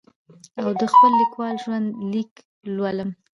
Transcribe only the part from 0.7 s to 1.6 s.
د خپل لیکوال